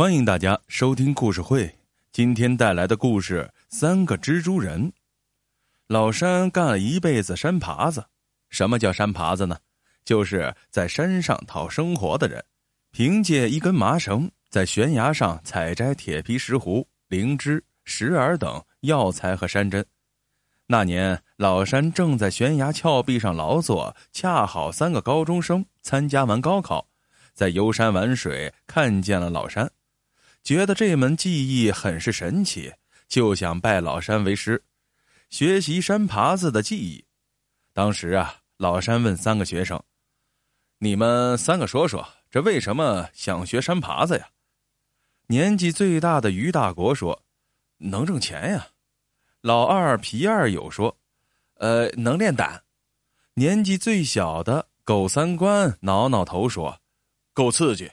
[0.00, 1.70] 欢迎大家收听故事会。
[2.10, 4.88] 今天带来的故事《三个蜘蛛人》。
[5.88, 8.02] 老山干了一辈子山爬子。
[8.48, 9.58] 什么叫山爬子呢？
[10.02, 12.42] 就是在山上讨生活的人，
[12.90, 19.84] 凭借一根麻绳，在悬崖上采摘铁皮石斛、灵芝、石耳等药材和山珍。
[20.66, 26.88] 那年，老山正在悬崖峭壁上劳作，恰好三个高中生参加完高考，
[27.34, 29.70] 在游山玩水，看见了老山。
[30.42, 32.72] 觉得这门技艺很是神奇，
[33.06, 34.60] 就想拜老山为师，
[35.28, 37.04] 学习山爬子的技艺。
[37.74, 39.80] 当时啊，老山问三个学生
[40.78, 44.28] ：“你们三个说说，这为什么想学山爬子呀？”
[45.28, 47.22] 年纪最大的于大国说
[47.76, 48.66] ：“能挣钱呀。”
[49.42, 50.96] 老二皮二友说
[51.60, 52.64] ：“呃，能练胆。”
[53.34, 56.80] 年纪最小的狗三官挠挠头说
[57.34, 57.90] ：“够刺激。”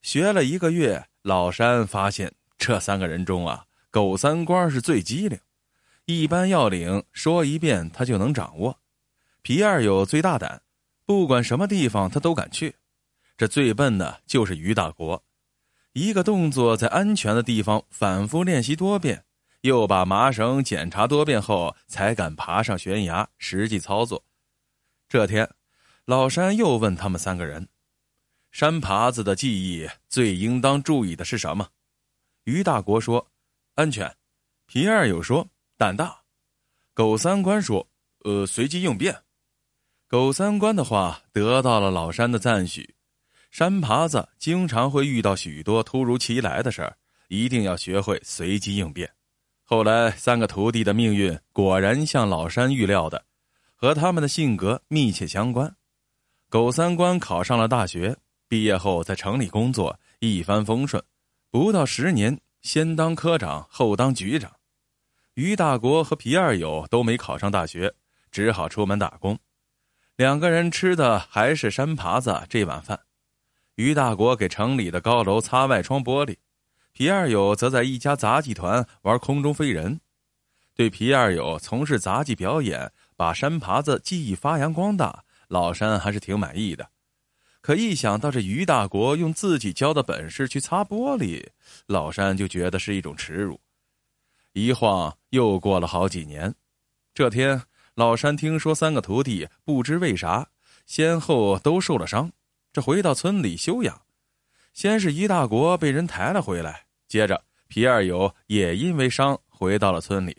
[0.00, 1.06] 学了一个月。
[1.28, 5.38] 老山发现，这三个人中啊，狗三官是最机灵，
[6.06, 8.78] 一般要领说一遍他就能掌握。
[9.42, 10.62] 皮二有最大胆，
[11.04, 12.76] 不管什么地方他都敢去。
[13.36, 15.22] 这最笨的就是于大国，
[15.92, 19.22] 一个动作在安全的地方反复练习多遍，
[19.60, 24.24] 又把麻绳检查多遍后，才敢爬上悬崖实际操作。
[25.10, 25.50] 这天，
[26.06, 27.68] 老山又问他们三个人。
[28.50, 31.68] 山爬子的技艺最应当注意的是什么？
[32.44, 33.24] 于大国说
[33.76, 34.12] ：“安全。”
[34.66, 35.46] 皮二友说
[35.76, 36.18] ：“胆大。”
[36.94, 37.86] 狗三官说
[38.24, 39.14] ：“呃，随机应变。”
[40.08, 42.94] 狗三官的话得到了老山的赞许。
[43.50, 46.96] 山爬子经常会遇到许多突如其来的事儿，
[47.28, 49.10] 一定要学会随机应变。
[49.62, 53.24] 后来，三个徒弟的命运果然像老山预料的，
[53.74, 55.76] 和他们的性格密切相关。
[56.48, 58.16] 狗三官考上了大学。
[58.48, 61.02] 毕业后在城里工作，一帆风顺，
[61.50, 64.50] 不到十年，先当科长，后当局长。
[65.34, 67.94] 于大国和皮二友都没考上大学，
[68.30, 69.38] 只好出门打工。
[70.16, 72.98] 两个人吃的还是山爬子这碗饭。
[73.76, 76.36] 于大国给城里的高楼擦外窗玻璃，
[76.92, 80.00] 皮二友则在一家杂技团玩空中飞人。
[80.74, 86.88] 对皮二友从事杂技表演，把山爬子技艺发扬光大，老山还是挺满意的。
[87.60, 91.46] 可一想到这于大国用自己教的本事去擦玻璃，
[91.86, 93.60] 老山就觉得是一种耻辱。
[94.52, 96.54] 一晃又过了好几年，
[97.12, 97.60] 这天
[97.94, 100.48] 老山听说三个徒弟不知为啥
[100.86, 102.30] 先后都受了伤，
[102.72, 104.00] 这回到村里休养。
[104.72, 110.36] 先是于大国被人抬了回来，接着皮二友也因为伤回到了村里。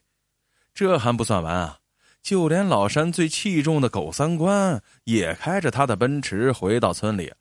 [0.74, 1.78] 这还不算完啊！
[2.22, 7.34] 就连老山最器重的狗三官也开着他的奔驰回到村里。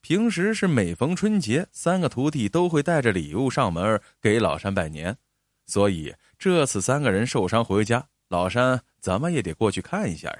[0.00, 5.16] 平时是每逢春节，三个徒弟都会带着礼物上门给老山拜年，
[5.66, 10.38] 所以这次三个人受伤回家，老山怎么也得过去看一下呀。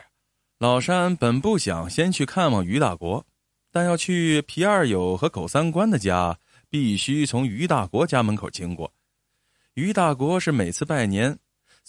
[0.59, 3.27] 老山本不想先去看望于大国，
[3.73, 6.39] 但要去皮二友和狗三官的家，
[6.71, 8.93] 必须从于大国家门口经过。
[9.75, 11.39] 于大国是每次拜年。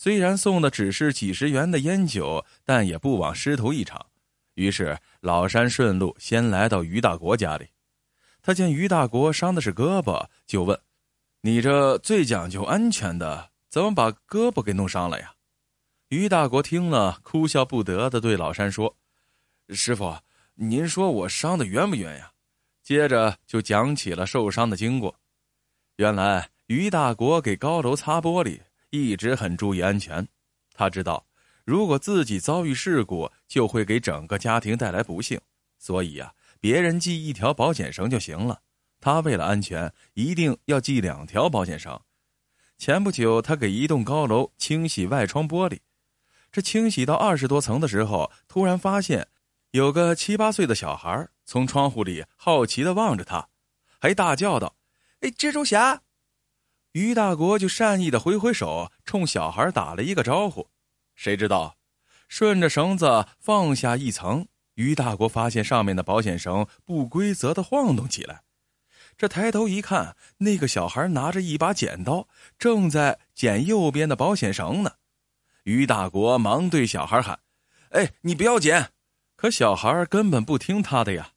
[0.01, 4.05] 虽然送的只是几十元的烟酒，但也不枉师徒一场。
[4.53, 7.67] 于是老山顺路先来到于大国家里。
[8.41, 10.79] 他见于大国伤的是胳膊，就问
[11.43, 15.33] ：“你这最讲究安全的，怎么把胳膊给弄伤了呀？”
[16.07, 18.95] 于大国听了，哭笑不得的对老山说
[19.67, 20.15] ：“师傅，
[20.55, 22.31] 您说我伤的冤不冤呀？”
[22.81, 25.13] 接着就讲起了受伤的经过。
[25.97, 28.61] 原来于大国给高楼擦玻璃。
[28.91, 30.27] 一直很注意安全，
[30.73, 31.25] 他知道，
[31.63, 35.39] 如果自己遭遇事故，就会给整个家庭带来不幸，
[35.77, 38.61] 所以呀，别人系一条保险绳就行了。
[38.99, 41.99] 他为了安全，一定要系两条保险绳。
[42.77, 45.79] 前不久，他给一栋高楼清洗外窗玻璃，
[46.51, 49.27] 这清洗到二十多层的时候，突然发现，
[49.71, 53.47] 有个七八岁的小孩从窗户里好奇的望着他，
[53.99, 54.75] 还大叫道
[55.21, 56.01] ：“哎，蜘蛛侠！”
[56.93, 60.69] 于大国就善意的挥挥手，冲小孩打了一个招呼。
[61.15, 61.77] 谁知道，
[62.27, 68.41] 顺着绳子放下一层，于大国发现上面的保险绳不规则的晃动起来。
[69.17, 72.27] 这抬头一看，那个小孩拿着一把剪刀，
[72.57, 74.93] 正在剪右边的保险绳呢。
[75.63, 77.39] 于大国忙对小孩喊
[77.91, 78.91] ：“哎，你不要剪！”
[79.35, 81.31] 可小孩根本不听他的呀，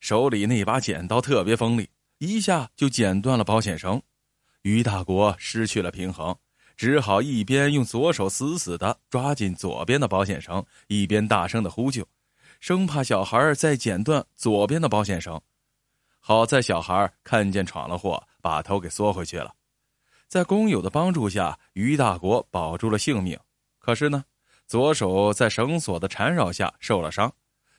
[0.00, 4.02] 手里那把剪刀特别锋利，一下就剪断了保险绳。
[4.66, 6.36] 于大国失去了平衡，
[6.76, 12.04] 只好一边用左手死死的抓紧左边的保险绳，一边大声的呼救，
[12.58, 15.40] 生怕小孩再剪断左边的保险绳。
[16.18, 19.54] 好在小孩看见闯了祸，把头给缩回去了。
[20.26, 23.38] 在工友的帮助下，于大国保住了性命。
[23.78, 24.24] 可是呢，
[24.66, 27.32] 左手在绳索的缠绕下受了伤，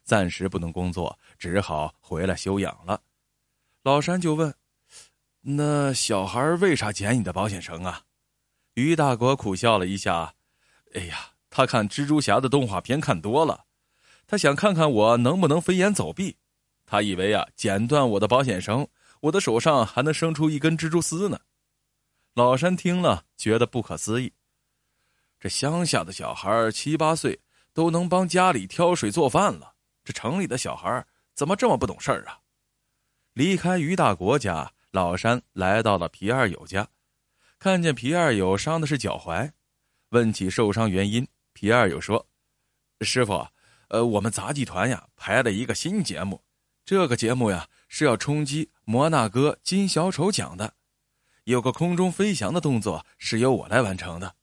[0.06, 3.02] 暂时不能工作，只好回来休养了。
[3.84, 4.56] 老山就问
[5.50, 8.02] ：“那小孩为啥剪你的保险绳啊？”
[8.76, 10.34] 于大国苦笑了一下
[10.94, 13.64] ：“哎呀，他看蜘蛛侠的动画片看多了，
[14.28, 16.36] 他想看看我能不能飞檐走壁。
[16.86, 18.86] 他以为啊，剪断我的保险绳，
[19.22, 21.40] 我的手上还能生出一根蜘蛛丝呢。”
[22.36, 24.34] 老山听了，觉得不可思议。
[25.40, 27.40] 这乡下的小孩七八岁
[27.74, 29.74] 都能帮家里挑水做饭了，
[30.04, 32.38] 这城里的小孩怎么这么不懂事儿啊？
[33.34, 36.88] 离开于大国家，老山来到了皮二友家，
[37.60, 39.52] 看见皮二友伤的是脚踝，
[40.10, 42.26] 问起受伤原因，皮二友说
[43.02, 43.46] ：“师傅，
[43.90, 46.42] 呃，我们杂技团呀排了一个新节目，
[46.86, 50.74] 这个节目呀是要冲击摩纳哥金小丑奖的。”
[51.44, 54.36] 有个空中飞翔的动作是由我来完成的，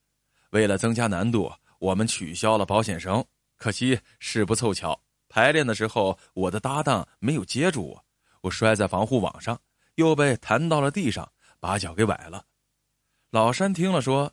[0.51, 3.23] 为了增加难度，我们取消了保险绳。
[3.57, 4.99] 可惜事不凑巧，
[5.29, 8.05] 排练的时候我的搭档没有接住我，
[8.41, 9.61] 我摔在防护网上，
[9.97, 11.31] 又被弹到了地上，
[11.61, 12.45] 把脚给崴了。
[13.31, 14.33] 老山听了说：“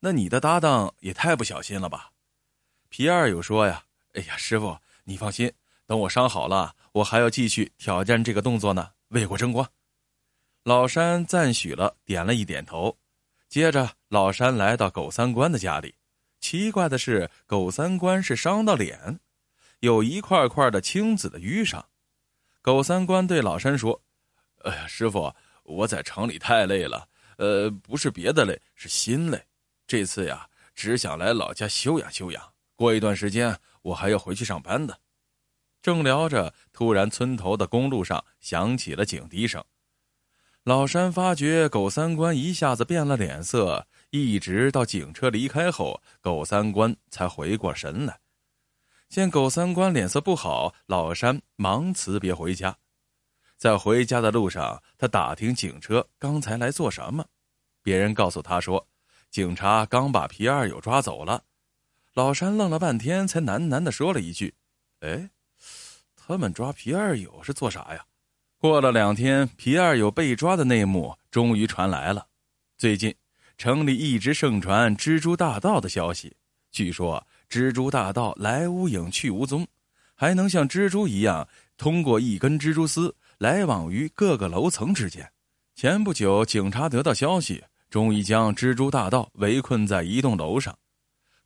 [0.00, 2.10] 那你的搭档也太不小心了吧？”
[2.88, 3.84] 皮二有说呀
[4.14, 5.52] ：“哎呀，师傅，你放心，
[5.86, 9.68] 等我伤好了，我还要继续挑战这个动作呢，为国争光。”
[10.64, 12.96] 老山赞许了，点了一点头。
[13.48, 15.94] 接着，老山来到狗三官的家里。
[16.40, 19.20] 奇怪的是，狗三官是伤到脸，
[19.80, 21.84] 有一块块的青紫的淤伤。
[22.60, 24.00] 狗三官对老山说
[24.64, 29.42] ：“哎呀，师傅，我在城里太累了，呃，不是别的累，是心累。
[29.86, 32.52] 这次呀，只想来老家休养休养。
[32.74, 34.98] 过一段时间，我还要回去上班的。”
[35.82, 39.62] 正聊着，突然村头的公路上响起了警笛声。
[40.62, 48.16] 老山发觉狗三官一下子变了脸色，一直到警车离开后，狗三官才回过神来。
[49.08, 52.78] 见狗三官脸色不好，老山忙辞别回家。
[53.62, 57.24] 在回家的路上，他打听警车刚才来做什么，
[57.80, 58.84] 别人告诉他说，
[59.30, 61.44] 警察刚把皮二友抓走了。
[62.12, 64.52] 老山愣了半天，才喃喃的说了一句
[64.98, 65.30] ：“哎，
[66.16, 68.04] 他们抓皮二友是做啥呀？”
[68.58, 72.26] 过了两天，皮二友被抓的内幕终于传来了。
[72.76, 73.14] 最近，
[73.58, 76.36] 城里一直盛传蜘蛛大盗的消息。
[76.72, 79.64] 据说，蜘蛛大盗来无影去无踪，
[80.16, 85.28] 还能像蜘蛛一样通过一根蜘蛛丝来往于各个楼层之间。
[85.74, 90.78] 前不久，警察得到消息，终于将蜘蛛大盗围困在一栋楼上。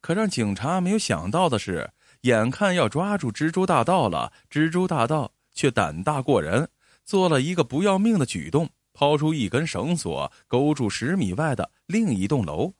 [0.02, 1.90] 可让警察没有想到的是，
[2.20, 6.68] 眼看要抓住蜘蛛大盗了，蜘蛛大盗却胆大过人。
[7.02, 12.74] 做了一个不要命的举动，抛出一根绳索，勾住十米外的另一栋楼，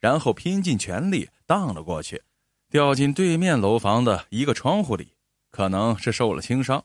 [0.00, 2.22] 然后拼尽全力荡了过去，
[2.70, 5.12] 掉进对面楼房的一个窗户里，
[5.50, 6.82] 可能是受了轻伤。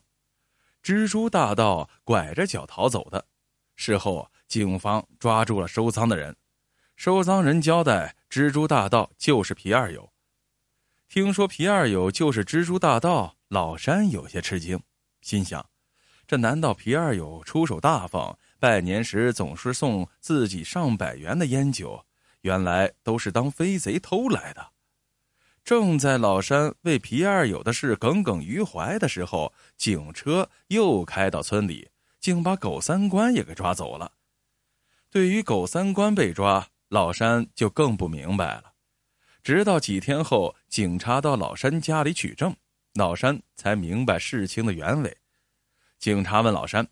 [0.82, 3.26] 蜘蛛大盗拐着脚逃走的。
[3.76, 6.36] 事后，警方抓住了收赃的人，
[6.96, 10.12] 收赃人交代，蜘蛛大盗就是皮二友。
[11.08, 14.80] 听说皮二友就是蜘蛛大盗，老山有些吃惊，
[15.22, 15.64] 心想。
[16.26, 22.04] 这难道皮二友出手大方，拜年时总是送自己上百元的烟酒？
[22.42, 24.72] 原来都是当飞贼偷来的。
[25.70, 34.10] 正在老山为皮二友的事耿耿于怀的时候，警车又开到村里，竟把狗三官也给抓走了。
[35.10, 38.72] 对于狗三官被抓，老山就更不明白了。
[39.44, 42.52] 直到几天后，警察到老山家里取证，
[42.94, 45.18] 老山才明白事情的原委。
[46.00, 46.88] 警察问老山：“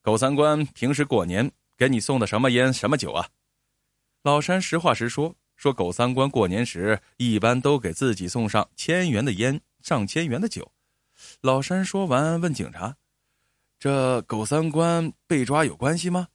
[0.00, 3.28] 狗三官平时过年给你送的什么烟什么酒啊？”
[4.24, 10.70] 老山实话实说：“说狗三官过年时一般都给自己送上千元的烟，上千元的酒。”
[11.40, 12.94] 老山说完，问警察
[13.80, 16.28] ：“这狗三官被抓有关系吗？”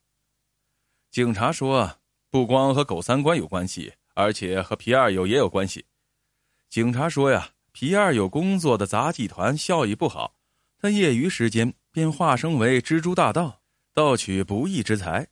[1.13, 1.99] 警察说
[2.31, 5.85] ：“不光和狗三官有关系，而且和皮二友也有关系。”
[6.67, 10.33] 警察说：“呀，皮二友工作的杂技团效益不好。”
[10.81, 13.61] 他业余时间便化身为蜘蛛大盗，
[13.93, 15.27] 盗取不义之财。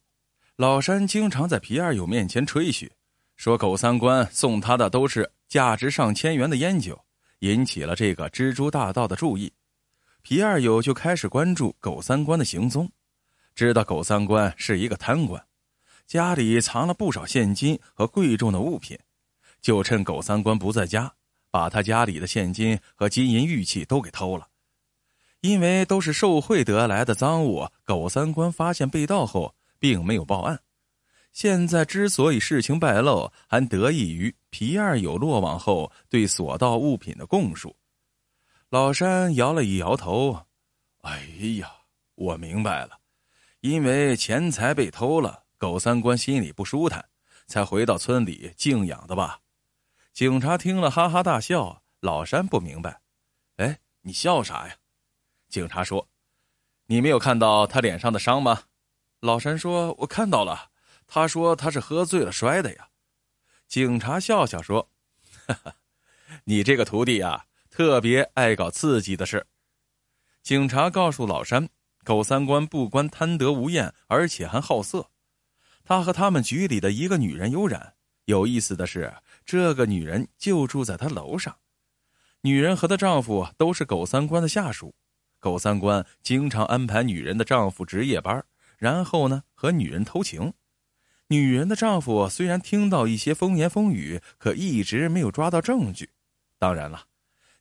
[0.55, 2.91] 老山经常在皮二友面前吹嘘，
[3.37, 6.99] 说狗三官送他的都是价值上千元的烟酒，
[7.39, 9.53] 引起了这个蜘蛛大盗的注意。
[10.23, 12.91] 皮二友就开始关注狗三官的行踪，
[13.53, 15.41] 知道狗三官是一个贪官，
[16.07, 18.97] 家里藏了不少现金和贵重的物品，
[19.61, 21.13] 就趁狗三官不在家，
[21.51, 24.47] 把他家里的现金和金银玉器都给偷了。
[25.41, 30.59] 因为都是受贿得来的赃物，狗三官发现被盗后，并没有报案。
[31.37, 37.75] 现在之所以事情败露，还得益于皮二友落网后对所盗物品的供述。
[38.69, 40.47] 老山摇了一摇头
[41.05, 41.19] ：“哎
[41.59, 41.71] 呀，
[42.15, 42.97] 我明白了，
[43.59, 47.07] 因为钱财被偷了，狗三官心里不舒坦，
[47.45, 49.39] 才回到村里静养的吧？”
[50.13, 51.83] 警察听了哈哈大笑。
[51.99, 52.99] 老山不明白
[53.57, 54.75] ：“哎，你笑啥呀？”
[55.49, 56.07] 警察说
[56.87, 58.63] ：“你没有看到他脸上的伤吗？”
[59.21, 60.71] 老山说：“我看到了。”
[61.07, 62.89] 他说：“他是喝醉了摔的呀。”
[63.67, 64.89] 警察笑笑说
[65.47, 65.75] ：“哈哈，
[66.43, 69.45] 你这个徒弟呀，特别爱搞刺激的事。”
[70.43, 71.67] 警察告诉老山
[72.03, 75.09] ：“狗三官不光贪得无厌，而且还好色。
[75.83, 77.95] 他和他们局里的一个女人有染。
[78.25, 79.13] 有意思的是，
[79.45, 81.57] 这个女人就住在他楼上。
[82.41, 84.93] 女人和她丈夫都是狗三官的下属。
[85.39, 88.45] 狗三官经常安排女人的丈夫值夜班，
[88.77, 90.53] 然后呢和女人偷情。”
[91.29, 96.09] 女人的丈夫虽然听到一些风言风语，可一直没有抓到证据。
[96.57, 97.03] 当然了，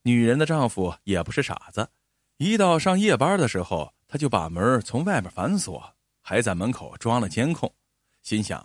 [0.03, 1.89] 女人的丈夫也不是傻子，
[2.37, 7.75] 一到上夜班的时候，他就把门从外面反锁，还在门口装了监控。
[8.23, 8.65] 心想，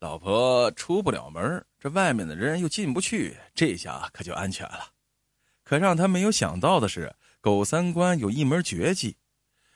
[0.00, 4.90] 老婆出不了门，这外面的人又进不去，这下可就安全了。
[5.62, 9.16] 可让他没有想到的是，狗三官有一门绝技：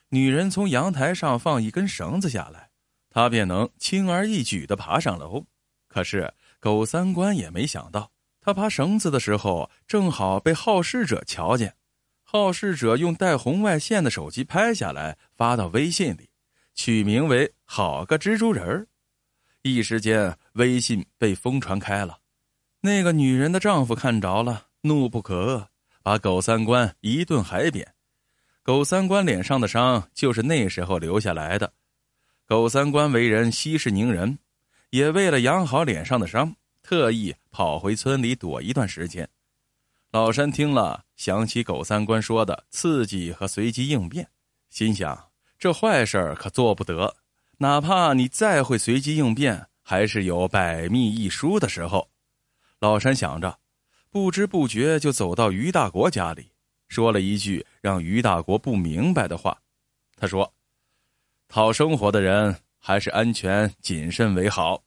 [0.09, 2.70] 女人从阳台上放一根绳子下来。
[3.11, 5.45] 他便能轻而易举的爬上楼，
[5.89, 11.75] 可是狗三官也没想到，他爬绳子的时候正好被好事者瞧见。
[12.23, 16.31] 好事者用带红外线的手机拍下来，发到微信里，
[16.77, 18.87] 取名为“好个蜘蛛人儿”。
[19.63, 22.19] 一时间，微信被疯传开了。
[22.81, 25.67] 那个女人的丈夫看着了，怒不可遏，
[26.05, 27.93] 把狗三官一顿海扁。
[28.63, 31.73] 狗三官脸上的伤就是那时候留下来的。
[32.51, 34.37] 狗三官为人息事宁人，
[34.91, 36.53] 也为了养好脸上的伤，
[36.83, 39.29] 特意跑回村里躲一段时间。
[40.11, 44.29] 老山听了，想起狗三官说的刺激和随机应变，
[44.69, 45.31] 心想：
[45.61, 47.15] 这坏事可做不得。
[47.59, 52.11] 哪怕你再会随机应变，还是有百密一疏的时候。
[52.81, 53.61] 老山想着，
[54.11, 56.51] 不知不觉就走到于大国家里，
[56.89, 59.57] 说了一句让于大国不明白的话。
[60.17, 60.53] 他说。
[61.51, 64.85] 讨生活的人还是安全谨慎为好。